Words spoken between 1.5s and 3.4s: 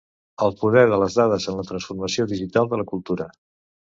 en la transformació digital de la cultura.